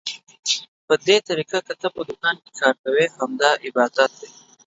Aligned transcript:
په 0.87 0.93
دې 1.07 1.17
طريقه 1.27 1.59
که 1.67 1.73
ته 1.81 1.87
په 1.95 2.01
دوکان 2.09 2.35
کې 2.43 2.51
کار 2.59 2.75
کوې، 2.83 3.05
دا 3.07 3.13
هم 3.19 3.31
عبادت 3.65 4.11
دى. 4.19 4.29